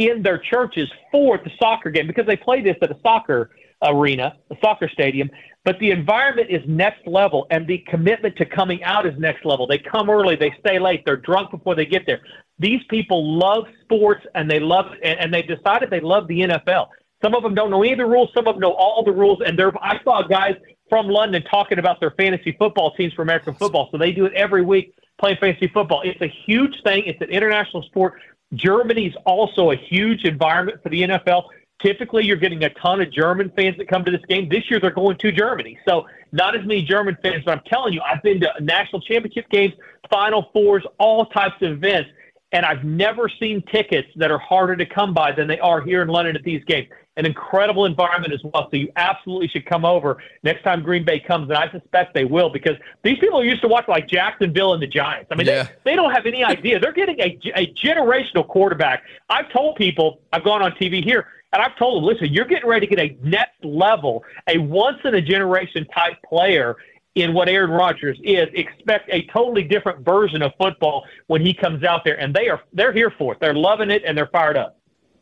in 0.09 0.21
their 0.21 0.37
churches 0.37 0.89
for 1.11 1.37
the 1.37 1.51
soccer 1.59 1.89
game 1.89 2.07
because 2.07 2.25
they 2.25 2.37
play 2.37 2.61
this 2.61 2.77
at 2.81 2.91
a 2.91 2.97
soccer 3.01 3.51
arena, 3.83 4.35
a 4.49 4.55
soccer 4.61 4.89
stadium. 4.89 5.29
But 5.63 5.77
the 5.79 5.91
environment 5.91 6.49
is 6.49 6.61
next 6.67 7.05
level, 7.05 7.45
and 7.51 7.67
the 7.67 7.79
commitment 7.87 8.35
to 8.37 8.45
coming 8.45 8.83
out 8.83 9.05
is 9.05 9.13
next 9.19 9.45
level. 9.45 9.67
They 9.67 9.77
come 9.77 10.09
early, 10.09 10.35
they 10.35 10.53
stay 10.59 10.79
late, 10.79 11.03
they're 11.05 11.17
drunk 11.17 11.51
before 11.51 11.75
they 11.75 11.85
get 11.85 12.05
there. 12.07 12.21
These 12.57 12.81
people 12.89 13.37
love 13.37 13.65
sports, 13.83 14.25
and 14.33 14.49
they 14.49 14.59
love, 14.59 14.85
and, 15.03 15.19
and 15.19 15.33
they 15.33 15.43
decided 15.43 15.89
they 15.89 15.99
love 15.99 16.27
the 16.27 16.41
NFL. 16.41 16.87
Some 17.23 17.35
of 17.35 17.43
them 17.43 17.53
don't 17.53 17.69
know 17.69 17.83
any 17.83 17.93
of 17.93 17.99
the 17.99 18.05
rules. 18.05 18.29
Some 18.33 18.47
of 18.47 18.55
them 18.55 18.61
know 18.61 18.73
all 18.73 19.03
the 19.03 19.11
rules. 19.11 19.41
And 19.45 19.57
they're, 19.57 19.71
I 19.83 19.99
saw 20.03 20.23
guys 20.23 20.55
from 20.89 21.07
London 21.07 21.43
talking 21.43 21.79
about 21.79 21.99
their 21.99 22.11
fantasy 22.11 22.55
football 22.57 22.95
teams 22.95 23.13
for 23.13 23.21
American 23.21 23.53
football. 23.53 23.89
So 23.91 23.97
they 23.97 24.11
do 24.11 24.25
it 24.25 24.33
every 24.33 24.63
week 24.63 24.95
playing 25.19 25.37
fantasy 25.39 25.67
football. 25.67 26.01
It's 26.03 26.21
a 26.21 26.33
huge 26.45 26.73
thing. 26.83 27.03
It's 27.05 27.21
an 27.21 27.29
international 27.29 27.83
sport. 27.83 28.19
Germany's 28.53 29.13
also 29.25 29.71
a 29.71 29.75
huge 29.75 30.25
environment 30.25 30.81
for 30.83 30.89
the 30.89 31.01
NFL. 31.01 31.45
Typically, 31.81 32.25
you're 32.25 32.37
getting 32.37 32.63
a 32.63 32.69
ton 32.69 33.01
of 33.01 33.11
German 33.11 33.51
fans 33.55 33.77
that 33.77 33.87
come 33.87 34.05
to 34.05 34.11
this 34.11 34.21
game. 34.27 34.47
This 34.49 34.69
year, 34.69 34.79
they're 34.79 34.91
going 34.91 35.17
to 35.17 35.31
Germany. 35.31 35.79
So, 35.87 36.05
not 36.31 36.55
as 36.55 36.61
many 36.65 36.83
German 36.83 37.17
fans, 37.23 37.43
but 37.43 37.57
I'm 37.57 37.63
telling 37.65 37.93
you, 37.93 38.01
I've 38.01 38.21
been 38.21 38.39
to 38.41 38.53
national 38.61 39.01
championship 39.01 39.49
games, 39.49 39.73
Final 40.09 40.49
Fours, 40.53 40.85
all 40.99 41.25
types 41.25 41.55
of 41.61 41.71
events, 41.71 42.09
and 42.51 42.65
I've 42.65 42.83
never 42.83 43.29
seen 43.29 43.63
tickets 43.63 44.07
that 44.15 44.31
are 44.31 44.37
harder 44.37 44.75
to 44.75 44.85
come 44.85 45.13
by 45.13 45.31
than 45.31 45.47
they 45.47 45.59
are 45.59 45.81
here 45.81 46.01
in 46.01 46.07
London 46.09 46.35
at 46.35 46.43
these 46.43 46.63
games 46.65 46.87
an 47.17 47.25
incredible 47.25 47.85
environment 47.85 48.33
as 48.33 48.41
well. 48.43 48.69
So 48.71 48.77
you 48.77 48.91
absolutely 48.95 49.47
should 49.49 49.65
come 49.65 49.83
over 49.83 50.17
next 50.43 50.63
time 50.63 50.81
Green 50.81 51.03
Bay 51.03 51.19
comes, 51.19 51.49
and 51.49 51.57
I 51.57 51.69
suspect 51.71 52.13
they 52.13 52.25
will 52.25 52.49
because 52.49 52.77
these 53.03 53.19
people 53.19 53.39
are 53.39 53.45
used 53.45 53.61
to 53.61 53.67
watch 53.67 53.87
like 53.87 54.07
Jacksonville 54.07 54.73
and 54.73 54.81
the 54.81 54.87
Giants. 54.87 55.27
I 55.31 55.35
mean, 55.35 55.47
yeah. 55.47 55.63
they, 55.63 55.91
they 55.91 55.95
don't 55.95 56.11
have 56.11 56.25
any 56.25 56.43
idea. 56.43 56.79
They're 56.79 56.93
getting 56.93 57.19
a, 57.19 57.37
a 57.55 57.73
generational 57.73 58.47
quarterback. 58.47 59.03
I've 59.29 59.51
told 59.51 59.75
people, 59.75 60.21
I've 60.31 60.43
gone 60.43 60.61
on 60.61 60.71
TV 60.71 61.03
here, 61.03 61.27
and 61.53 61.61
I've 61.61 61.75
told 61.75 62.01
them, 62.01 62.07
listen, 62.07 62.33
you're 62.33 62.45
getting 62.45 62.69
ready 62.69 62.87
to 62.87 62.95
get 62.95 63.11
a 63.11 63.17
next 63.27 63.63
level, 63.63 64.23
a 64.47 64.57
once 64.57 64.99
in 65.03 65.15
a 65.15 65.21
generation 65.21 65.85
type 65.93 66.15
player 66.27 66.77
in 67.15 67.33
what 67.33 67.49
Aaron 67.49 67.71
Rodgers 67.71 68.17
is. 68.23 68.47
Expect 68.53 69.09
a 69.11 69.23
totally 69.27 69.63
different 69.63 70.05
version 70.05 70.41
of 70.41 70.53
football 70.57 71.05
when 71.27 71.45
he 71.45 71.53
comes 71.53 71.83
out 71.83 72.05
there, 72.05 72.17
and 72.19 72.33
they 72.33 72.47
are 72.47 72.61
they're 72.71 72.93
here 72.93 73.13
for 73.17 73.33
it. 73.33 73.39
They're 73.41 73.53
loving 73.53 73.91
it 73.91 74.03
and 74.05 74.17
they're 74.17 74.27
fired 74.27 74.55
up. 74.55 74.77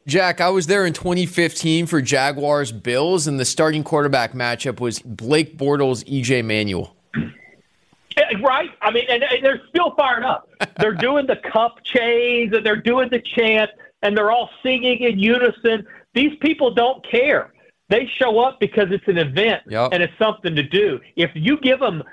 Jack, 0.07 0.41
I 0.41 0.49
was 0.49 0.67
there 0.67 0.85
in 0.85 0.93
2015 0.93 1.85
for 1.85 2.01
Jaguars 2.01 2.71
Bills, 2.71 3.27
and 3.27 3.39
the 3.39 3.45
starting 3.45 3.83
quarterback 3.83 4.33
matchup 4.33 4.79
was 4.79 4.99
Blake 4.99 5.57
Bortles, 5.57 6.03
EJ 6.05 6.43
Manuel. 6.43 6.95
Eh, 7.15 8.37
right. 8.43 8.69
I 8.81 8.91
mean, 8.91 9.05
and, 9.09 9.23
and 9.23 9.43
they're 9.45 9.61
still 9.69 9.93
fired 9.95 10.23
up. 10.23 10.49
They're 10.77 10.93
doing 10.93 11.25
the 11.25 11.37
cup 11.51 11.83
chains 11.83 12.53
and 12.53 12.65
they're 12.65 12.75
doing 12.75 13.09
the 13.09 13.21
chant 13.35 13.69
and 14.01 14.17
they're 14.17 14.31
all 14.31 14.49
singing 14.61 14.99
in 14.99 15.19
unison. 15.19 15.85
These 16.13 16.37
people 16.41 16.73
don't 16.73 17.05
care. 17.09 17.53
They 17.89 18.09
show 18.17 18.39
up 18.39 18.59
because 18.59 18.87
it's 18.91 19.07
an 19.07 19.17
event 19.17 19.63
yep. 19.67 19.89
and 19.93 20.03
it's 20.03 20.13
something 20.17 20.55
to 20.55 20.63
do. 20.63 20.99
If 21.15 21.31
you 21.33 21.57
give 21.59 21.79
them 21.79 22.03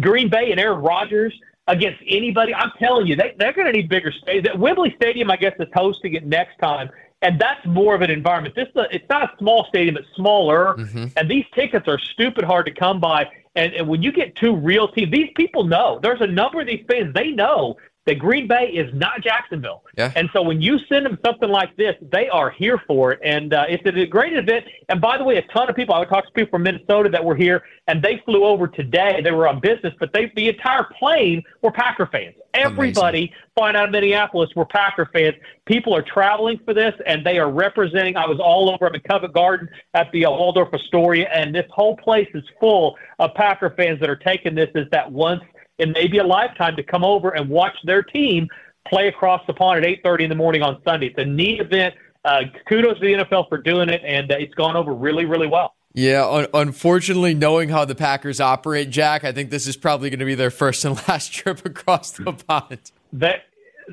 Green 0.00 0.28
Bay 0.28 0.50
and 0.50 0.60
Aaron 0.60 0.80
Rodgers 0.80 1.34
against 1.66 2.02
anybody, 2.06 2.54
I'm 2.54 2.72
telling 2.78 3.06
you, 3.06 3.16
they, 3.16 3.34
they're 3.38 3.52
going 3.52 3.66
to 3.66 3.72
need 3.72 3.88
bigger 3.88 4.12
space. 4.12 4.44
Wembley 4.56 4.94
Stadium, 4.96 5.30
I 5.30 5.36
guess, 5.36 5.54
is 5.58 5.68
hosting 5.74 6.14
it 6.14 6.26
next 6.26 6.58
time 6.58 6.90
and 7.24 7.40
that's 7.40 7.64
more 7.66 7.94
of 7.94 8.02
an 8.02 8.10
environment. 8.10 8.54
This 8.54 8.68
it's 8.74 9.08
not 9.08 9.22
a 9.22 9.30
small 9.38 9.64
stadium; 9.68 9.96
it's 9.96 10.06
smaller, 10.14 10.74
mm-hmm. 10.74 11.06
and 11.16 11.30
these 11.30 11.46
tickets 11.54 11.88
are 11.88 11.98
stupid 11.98 12.44
hard 12.44 12.66
to 12.66 12.72
come 12.72 13.00
by. 13.00 13.28
And, 13.56 13.72
and 13.72 13.88
when 13.88 14.02
you 14.02 14.12
get 14.12 14.36
two 14.36 14.54
real 14.54 14.88
teams, 14.88 15.10
these 15.10 15.30
people 15.34 15.64
know. 15.64 15.98
There's 16.02 16.20
a 16.20 16.26
number 16.26 16.60
of 16.60 16.66
these 16.66 16.84
fans. 16.88 17.14
They 17.14 17.30
know 17.30 17.76
that 18.06 18.18
Green 18.18 18.46
Bay 18.46 18.66
is 18.66 18.92
not 18.94 19.22
Jacksonville. 19.22 19.82
Yeah. 19.96 20.12
And 20.14 20.28
so 20.32 20.42
when 20.42 20.60
you 20.60 20.78
send 20.88 21.06
them 21.06 21.18
something 21.24 21.48
like 21.48 21.74
this, 21.76 21.94
they 22.12 22.28
are 22.28 22.50
here 22.50 22.78
for 22.86 23.12
it. 23.12 23.20
And 23.24 23.54
uh, 23.54 23.64
it's 23.68 23.82
a 23.86 24.06
great 24.06 24.34
event. 24.34 24.66
And 24.88 25.00
by 25.00 25.16
the 25.16 25.24
way, 25.24 25.36
a 25.36 25.42
ton 25.52 25.70
of 25.70 25.76
people, 25.76 25.94
I 25.94 26.00
would 26.00 26.08
talk 26.08 26.26
to 26.26 26.32
people 26.32 26.50
from 26.50 26.64
Minnesota 26.64 27.08
that 27.08 27.24
were 27.24 27.34
here, 27.34 27.62
and 27.86 28.02
they 28.02 28.22
flew 28.24 28.44
over 28.44 28.68
today. 28.68 29.20
They 29.22 29.30
were 29.30 29.48
on 29.48 29.60
business, 29.60 29.94
but 29.98 30.12
they 30.12 30.30
the 30.36 30.48
entire 30.48 30.84
plane 30.98 31.42
were 31.62 31.70
Packer 31.70 32.06
fans. 32.06 32.34
Everybody 32.52 33.18
Amazing. 33.18 33.34
flying 33.56 33.76
out 33.76 33.86
of 33.86 33.90
Minneapolis 33.90 34.50
were 34.54 34.64
Packer 34.66 35.08
fans. 35.12 35.34
People 35.66 35.94
are 35.94 36.02
traveling 36.02 36.60
for 36.64 36.74
this, 36.74 36.94
and 37.06 37.24
they 37.24 37.38
are 37.38 37.50
representing. 37.50 38.16
I 38.16 38.26
was 38.26 38.38
all 38.38 38.70
over 38.70 38.86
them 38.86 38.94
in 38.94 39.00
Covent 39.00 39.32
Garden 39.32 39.68
at 39.94 40.10
the 40.12 40.26
uh, 40.26 40.30
Waldorf 40.30 40.72
Astoria, 40.72 41.28
and 41.32 41.54
this 41.54 41.66
whole 41.70 41.96
place 41.96 42.28
is 42.34 42.44
full 42.60 42.96
of 43.18 43.34
Packer 43.34 43.74
fans 43.76 43.98
that 44.00 44.10
are 44.10 44.16
taking 44.16 44.54
this 44.54 44.70
as 44.74 44.84
that 44.92 45.10
once 45.10 45.42
in 45.78 45.92
maybe 45.92 46.18
a 46.18 46.24
lifetime 46.24 46.76
to 46.76 46.82
come 46.82 47.04
over 47.04 47.30
and 47.30 47.48
watch 47.48 47.76
their 47.84 48.02
team 48.02 48.48
play 48.88 49.08
across 49.08 49.42
the 49.46 49.54
pond 49.54 49.84
at 49.84 49.90
8:30 50.04 50.24
in 50.24 50.28
the 50.28 50.36
morning 50.36 50.62
on 50.62 50.80
Sunday. 50.84 51.06
It's 51.06 51.18
a 51.18 51.24
neat 51.24 51.60
event. 51.60 51.94
Uh, 52.24 52.42
kudos 52.66 52.98
to 52.98 53.00
the 53.00 53.24
NFL 53.24 53.48
for 53.48 53.58
doing 53.58 53.90
it, 53.90 54.00
and 54.04 54.30
uh, 54.32 54.36
it's 54.38 54.54
gone 54.54 54.76
over 54.76 54.94
really, 54.94 55.26
really 55.26 55.46
well. 55.46 55.74
Yeah, 55.92 56.26
un- 56.26 56.46
unfortunately, 56.54 57.34
knowing 57.34 57.68
how 57.68 57.84
the 57.84 57.94
Packers 57.94 58.40
operate, 58.40 58.90
Jack, 58.90 59.24
I 59.24 59.32
think 59.32 59.50
this 59.50 59.66
is 59.66 59.76
probably 59.76 60.10
going 60.10 60.20
to 60.20 60.24
be 60.24 60.34
their 60.34 60.50
first 60.50 60.84
and 60.84 60.96
last 61.08 61.32
trip 61.32 61.64
across 61.64 62.12
the 62.12 62.32
pond. 62.32 62.90
That 63.12 63.44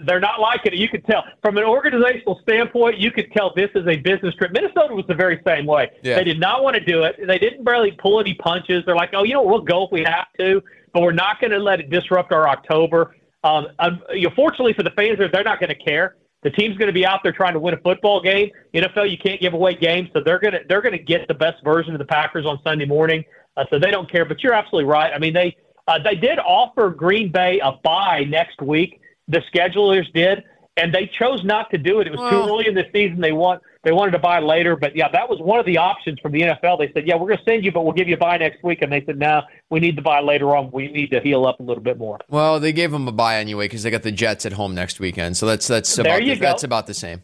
they're 0.06 0.20
not 0.20 0.40
liking 0.40 0.74
it. 0.74 0.80
You 0.80 0.88
could 0.88 1.06
tell 1.06 1.24
from 1.42 1.58
an 1.58 1.64
organizational 1.64 2.40
standpoint. 2.44 2.98
You 2.98 3.12
could 3.12 3.32
tell 3.34 3.54
this 3.54 3.70
is 3.76 3.86
a 3.88 3.98
business 3.98 4.34
trip. 4.36 4.52
Minnesota 4.52 4.94
was 4.94 5.06
the 5.08 5.14
very 5.14 5.42
same 5.46 5.66
way. 5.66 5.92
Yeah. 6.02 6.16
They 6.16 6.24
did 6.24 6.40
not 6.40 6.64
want 6.64 6.76
to 6.76 6.84
do 6.84 7.04
it. 7.04 7.16
They 7.26 7.38
didn't 7.38 7.64
barely 7.64 7.92
pull 7.92 8.20
any 8.20 8.34
punches. 8.36 8.84
They're 8.86 8.96
like, 8.96 9.12
oh, 9.14 9.24
you 9.24 9.34
know, 9.34 9.44
we'll 9.44 9.62
go 9.62 9.86
if 9.86 9.92
we 9.92 10.04
have 10.04 10.28
to, 10.40 10.64
but 10.94 11.02
we're 11.02 11.12
not 11.12 11.40
going 11.40 11.52
to 11.52 11.60
let 11.60 11.80
it 11.80 11.90
disrupt 11.90 12.32
our 12.32 12.48
October. 12.48 13.16
Um, 13.44 13.68
um, 13.80 14.02
you 14.12 14.28
know, 14.28 14.34
fortunately 14.36 14.74
for 14.74 14.84
the 14.84 14.92
fans, 14.92 15.18
they're 15.18 15.44
not 15.44 15.60
going 15.60 15.70
to 15.70 15.76
care. 15.84 16.16
The 16.44 16.50
team's 16.50 16.78
going 16.78 16.88
to 16.88 16.94
be 16.94 17.06
out 17.06 17.22
there 17.24 17.32
trying 17.32 17.54
to 17.54 17.60
win 17.60 17.74
a 17.74 17.78
football 17.78 18.22
game. 18.22 18.50
NFL, 18.74 19.10
you 19.10 19.18
can't 19.18 19.40
give 19.40 19.54
away 19.54 19.76
games, 19.76 20.10
so 20.14 20.22
they're 20.24 20.40
going 20.40 20.54
to 20.54 20.60
they're 20.68 20.82
going 20.82 20.98
to 20.98 21.04
get 21.04 21.28
the 21.28 21.34
best 21.36 21.64
version 21.64 21.94
of 21.94 22.00
the 22.00 22.06
Packers 22.06 22.46
on 22.46 22.60
Sunday 22.64 22.86
morning. 22.86 23.24
Uh, 23.58 23.66
so 23.70 23.78
they 23.78 23.92
don't 23.92 24.10
care. 24.12 24.26
But 24.26 24.42
you're 24.42 24.54
absolutely 24.54 24.90
right. 24.90 25.12
I 25.14 25.20
mean, 25.20 25.34
they 25.34 25.56
uh, 25.88 26.00
they 26.04 26.16
did 26.16 26.40
offer 26.40 26.90
Green 26.90 27.32
Bay 27.32 27.60
a 27.60 27.74
bye 27.84 28.26
next 28.28 28.62
week. 28.62 29.00
The 29.28 29.42
schedulers 29.54 30.12
did, 30.14 30.44
and 30.78 30.94
they 30.94 31.06
chose 31.20 31.44
not 31.44 31.70
to 31.72 31.78
do 31.78 32.00
it. 32.00 32.08
It 32.08 32.12
was 32.12 32.20
Well- 32.20 32.32
too 32.48 32.52
early 32.52 32.68
in 32.68 32.76
the 32.76 32.88
season. 32.94 33.22
They 33.22 33.34
want 33.34 33.62
they 33.84 33.92
wanted 33.92 34.12
to 34.12 34.20
bye 34.20 34.40
later, 34.40 34.76
but 34.76 34.96
yeah, 34.96 35.08
that 35.12 35.28
was 35.28 35.40
one 35.40 35.60
of 35.60 35.66
the 35.66 35.78
options 35.78 36.20
from 36.20 36.34
the 36.34 36.42
NFL. 36.42 36.78
They 36.78 36.92
said, 36.94 37.08
yeah, 37.08 37.16
we're 37.16 37.28
going 37.28 37.40
to 37.40 37.44
send 37.44 37.66
you, 37.66 37.72
but 37.72 37.82
we'll 37.84 37.94
give 37.94 38.08
you 38.08 38.14
a 38.14 38.18
bye 38.18 38.38
next 38.38 38.64
week. 38.64 38.84
And 38.84 38.92
they 38.92 39.04
said, 39.06 39.18
no, 39.18 39.42
we 39.72 39.80
need 39.80 39.96
to 39.96 40.04
bye 40.04 40.20
later 40.20 40.56
on. 40.56 40.70
We 40.72 40.88
need 40.90 41.10
to 41.12 41.20
heal 41.20 41.46
up 41.48 41.60
a 41.60 41.64
little 41.64 41.82
bit 41.84 41.98
more. 41.98 42.20
Well, 42.30 42.60
they 42.60 42.74
gave 42.74 42.92
them 42.92 43.08
a 43.08 43.12
bye 43.12 43.38
anyway 43.38 43.66
because 43.66 43.82
they 43.82 43.90
got 43.90 44.04
the 44.04 44.12
Jets 44.12 44.46
at 44.46 44.54
home 44.54 44.76
next 44.76 45.00
weekend, 45.00 45.36
so 45.38 45.48
that's 45.48 45.68
that's 45.68 45.96
There 45.96 46.06
about 46.06 46.24
you 46.24 46.36
the, 46.36 46.42
go. 46.42 46.46
that's 46.48 46.64
about 46.64 46.86
the 46.86 46.94
same. 46.94 47.24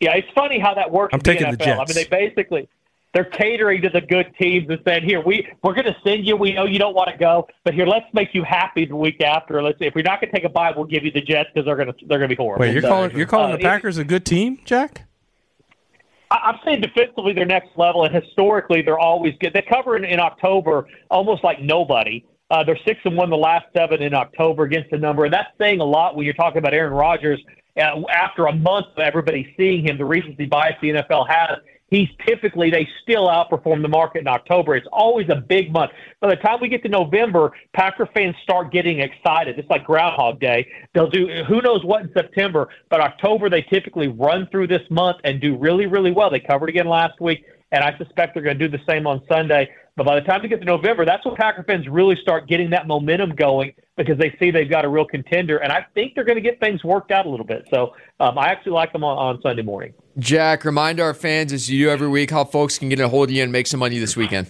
Yeah, 0.00 0.14
it's 0.14 0.28
funny 0.34 0.58
how 0.58 0.74
that 0.74 0.90
works. 0.90 1.12
I'm 1.12 1.18
in 1.18 1.22
the 1.22 1.32
taking 1.32 1.50
the 1.50 1.56
NFL. 1.58 1.74
I 1.74 1.84
mean, 1.84 1.94
they 1.94 2.04
basically 2.04 2.68
they're 3.14 3.24
catering 3.24 3.82
to 3.82 3.90
the 3.90 4.00
good 4.00 4.32
teams 4.40 4.68
and 4.70 4.80
saying, 4.86 5.04
"Here, 5.04 5.20
we 5.20 5.46
we're 5.62 5.74
going 5.74 5.84
to 5.84 5.96
send 6.02 6.26
you. 6.26 6.34
We 6.34 6.52
know 6.54 6.64
you 6.64 6.78
don't 6.78 6.94
want 6.94 7.10
to 7.10 7.16
go, 7.18 7.46
but 7.62 7.74
here, 7.74 7.86
let's 7.86 8.06
make 8.14 8.34
you 8.34 8.42
happy 8.42 8.86
the 8.86 8.96
week 8.96 9.20
after. 9.20 9.62
Let's 9.62 9.76
if 9.80 9.94
we're 9.94 10.02
not 10.02 10.20
going 10.20 10.32
to 10.32 10.36
take 10.36 10.44
a 10.44 10.48
bye, 10.48 10.72
we'll 10.74 10.86
give 10.86 11.04
you 11.04 11.10
the 11.12 11.20
Jets 11.20 11.50
because 11.54 11.66
they're 11.66 11.76
going 11.76 11.88
to 11.92 11.94
they're 12.06 12.18
going 12.18 12.30
to 12.30 12.34
be 12.34 12.42
horrible." 12.42 12.62
Wait, 12.62 12.72
you're 12.72 12.80
So, 12.82 12.88
calling 12.88 13.16
you're 13.16 13.26
calling 13.26 13.52
uh, 13.52 13.56
the 13.58 13.62
Packers 13.62 13.98
a 13.98 14.04
good 14.04 14.24
team, 14.24 14.58
Jack? 14.64 15.02
I'm 16.42 16.58
saying 16.64 16.80
defensively 16.80 17.32
they're 17.32 17.44
next 17.44 17.70
level, 17.76 18.04
and 18.04 18.14
historically 18.14 18.82
they're 18.82 18.98
always 18.98 19.34
good. 19.40 19.52
They 19.52 19.62
cover 19.62 19.96
in, 19.96 20.04
in 20.04 20.20
October 20.20 20.86
almost 21.10 21.44
like 21.44 21.60
nobody. 21.60 22.24
Uh, 22.50 22.62
they're 22.64 22.78
six 22.84 23.00
and 23.04 23.16
one 23.16 23.30
the 23.30 23.36
last 23.36 23.66
seven 23.74 24.02
in 24.02 24.14
October 24.14 24.64
against 24.64 24.90
the 24.90 24.98
number, 24.98 25.24
and 25.24 25.32
that's 25.32 25.50
saying 25.58 25.80
a 25.80 25.84
lot 25.84 26.16
when 26.16 26.24
you're 26.24 26.34
talking 26.34 26.58
about 26.58 26.74
Aaron 26.74 26.92
Rodgers. 26.92 27.40
Uh, 27.74 28.02
after 28.10 28.46
a 28.46 28.52
month 28.54 28.86
of 28.96 28.98
everybody 28.98 29.54
seeing 29.56 29.86
him, 29.86 29.96
the 29.96 30.04
recency 30.04 30.44
bias 30.44 30.74
the 30.82 30.90
NFL 30.90 31.26
has, 31.26 31.58
he's 31.92 32.08
typically 32.26 32.70
they 32.70 32.88
still 33.02 33.28
outperform 33.28 33.82
the 33.82 33.88
market 33.88 34.20
in 34.20 34.28
October. 34.28 34.74
It's 34.74 34.88
always 34.90 35.28
a 35.28 35.36
big 35.36 35.70
month. 35.70 35.92
By 36.20 36.30
the 36.30 36.36
time 36.36 36.58
we 36.60 36.68
get 36.68 36.82
to 36.84 36.88
November, 36.88 37.52
Packer 37.74 38.08
fans 38.14 38.34
start 38.42 38.72
getting 38.72 39.00
excited. 39.00 39.58
It's 39.58 39.68
like 39.68 39.84
Groundhog 39.84 40.40
Day. 40.40 40.66
They'll 40.94 41.10
do 41.10 41.28
who 41.46 41.60
knows 41.60 41.84
what 41.84 42.02
in 42.02 42.12
September, 42.14 42.68
but 42.88 43.00
October 43.00 43.50
they 43.50 43.60
typically 43.62 44.08
run 44.08 44.48
through 44.50 44.68
this 44.68 44.82
month 44.90 45.18
and 45.24 45.40
do 45.40 45.56
really, 45.56 45.84
really 45.84 46.12
well. 46.12 46.30
They 46.30 46.40
covered 46.40 46.70
again 46.70 46.88
last 46.88 47.20
week, 47.20 47.44
and 47.72 47.84
I 47.84 47.96
suspect 47.98 48.32
they're 48.34 48.42
going 48.42 48.58
to 48.58 48.68
do 48.68 48.74
the 48.74 48.82
same 48.88 49.06
on 49.06 49.20
Sunday. 49.28 49.70
But 49.94 50.06
by 50.06 50.14
the 50.14 50.22
time 50.22 50.40
we 50.40 50.48
get 50.48 50.60
to 50.60 50.64
November, 50.64 51.04
that's 51.04 51.22
when 51.26 51.34
Packer 51.36 51.62
fans 51.64 51.86
really 51.86 52.16
start 52.16 52.48
getting 52.48 52.70
that 52.70 52.86
momentum 52.86 53.34
going 53.34 53.74
because 53.98 54.16
they 54.16 54.34
see 54.40 54.50
they've 54.50 54.70
got 54.70 54.86
a 54.86 54.88
real 54.88 55.04
contender, 55.04 55.58
and 55.58 55.70
I 55.70 55.84
think 55.94 56.14
they're 56.14 56.24
going 56.24 56.36
to 56.36 56.42
get 56.42 56.58
things 56.58 56.82
worked 56.82 57.10
out 57.10 57.26
a 57.26 57.28
little 57.28 57.44
bit. 57.44 57.66
So 57.70 57.94
um, 58.18 58.38
I 58.38 58.46
actually 58.46 58.72
like 58.72 58.94
them 58.94 59.04
on, 59.04 59.18
on 59.18 59.42
Sunday 59.42 59.60
morning. 59.60 59.92
Jack, 60.18 60.64
remind 60.64 61.00
our 61.00 61.14
fans 61.14 61.52
as 61.52 61.70
you 61.70 61.86
do 61.86 61.90
every 61.90 62.08
week 62.08 62.30
how 62.30 62.44
folks 62.44 62.78
can 62.78 62.88
get 62.88 63.00
a 63.00 63.08
hold 63.08 63.30
of 63.30 63.34
you 63.34 63.42
and 63.42 63.50
make 63.50 63.66
some 63.66 63.80
money 63.80 63.98
this 63.98 64.16
weekend. 64.16 64.46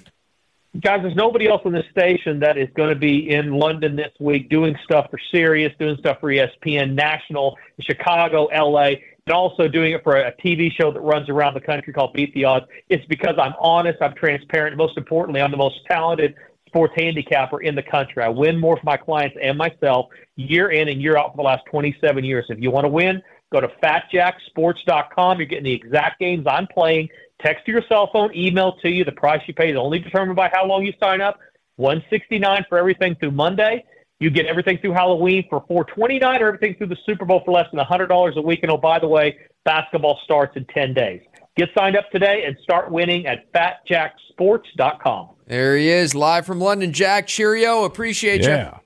guys, 0.81 1.01
there's 1.03 1.15
nobody 1.15 1.47
else 1.47 1.63
on 1.65 1.73
the 1.73 1.85
station 1.91 2.41
that 2.41 2.59
is 2.59 2.69
going 2.75 2.89
to 2.89 2.97
be 2.97 3.31
in 3.31 3.53
London 3.53 3.95
this 3.95 4.13
week 4.19 4.49
doing 4.49 4.77
stuff 4.85 5.09
for 5.11 5.19
Sirius, 5.31 5.73
doing 5.79 5.97
stuff 5.99 6.19
for 6.21 6.31
ESPN, 6.31 6.95
National, 6.95 7.57
Chicago, 7.81 8.49
LA, 8.53 8.95
and 9.27 9.35
also 9.35 9.69
doing 9.69 9.93
it 9.93 10.03
for 10.03 10.17
a 10.17 10.33
TV 10.45 10.73
show 10.73 10.91
that 10.91 11.01
runs 11.01 11.29
around 11.29 11.55
the 11.55 11.61
country 11.61 11.93
called 11.93 12.13
Beat 12.13 12.35
the 12.35 12.45
Odds. 12.45 12.67
It's 12.89 13.05
because 13.07 13.35
I'm 13.41 13.55
honest, 13.61 14.03
I'm 14.03 14.15
transparent, 14.15 14.77
most 14.77 14.97
importantly, 14.97 15.41
I'm 15.41 15.53
the 15.53 15.57
most 15.57 15.77
talented 15.89 16.35
sports 16.67 16.95
handicapper 16.97 17.61
in 17.61 17.75
the 17.77 17.83
country. 17.83 18.23
I 18.23 18.29
win 18.29 18.59
more 18.59 18.77
for 18.77 18.85
my 18.85 18.97
clients 18.97 19.37
and 19.41 19.57
myself 19.57 20.07
year 20.37 20.71
in 20.71 20.89
and 20.89 21.01
year 21.01 21.17
out 21.17 21.33
for 21.33 21.37
the 21.37 21.43
last 21.43 21.63
27 21.71 22.25
years. 22.25 22.47
If 22.49 22.59
you 22.59 22.71
want 22.71 22.85
to 22.85 22.89
win, 22.89 23.23
go 23.53 23.61
to 23.61 23.69
fatjacksports.com. 23.83 25.39
You're 25.39 25.47
getting 25.47 25.65
the 25.65 25.73
exact 25.73 26.19
games 26.19 26.47
I'm 26.49 26.67
playing. 26.67 27.09
Text 27.41 27.67
to 27.67 27.73
your 27.73 27.83
cell 27.89 28.09
phone, 28.13 28.35
email 28.35 28.77
to 28.83 28.89
you. 28.89 29.05
The 29.05 29.13
price 29.13 29.43
you 29.47 29.55
pay 29.55 29.71
is 29.71 29.77
only 29.77 29.99
determined 29.99 30.37
by 30.37 30.51
how 30.53 30.67
long 30.67 30.85
you 30.85 30.93
sign 30.99 31.21
up. 31.21 31.39
169 31.77 32.67
for 32.69 32.79
everything 32.79 33.15
through 33.17 33.33
Monday. 33.33 33.85
You 34.21 34.31
get 34.31 34.47
everything 34.47 34.79
through 34.79 34.93
Halloween 34.93 35.45
for 35.51 35.65
429 35.67 36.43
or 36.43 36.47
everything 36.47 36.77
through 36.77 36.87
the 36.89 36.99
Super 37.05 37.25
Bowl 37.25 37.43
for 37.45 37.53
less 37.53 37.67
than 37.73 37.85
$100 37.85 38.37
a 38.37 38.41
week. 38.41 38.61
And 38.63 38.71
oh, 38.71 38.77
by 38.77 39.01
the 39.01 39.09
way, 39.09 39.37
basketball 39.65 40.21
starts 40.25 40.57
in 40.57 40.65
10 40.67 40.95
days. 40.95 41.23
Get 41.57 41.71
signed 41.77 41.97
up 41.97 42.11
today 42.11 42.45
and 42.47 42.57
start 42.63 42.91
winning 42.91 43.27
at 43.27 43.53
fatjacksports.com. 43.53 45.31
There 45.47 45.77
he 45.77 45.89
is, 45.89 46.15
live 46.15 46.47
from 46.47 46.61
London. 46.61 46.93
Jack, 46.93 47.27
cheerio. 47.27 47.85
Appreciate 47.85 48.43
you. 48.43 48.49
Yeah. 48.49 48.79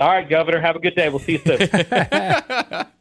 All 0.00 0.08
right, 0.08 0.28
Governor. 0.28 0.60
Have 0.60 0.76
a 0.76 0.80
good 0.80 0.94
day. 0.94 1.08
We'll 1.08 1.18
see 1.20 1.32
you 1.32 1.56
soon. 1.56 2.86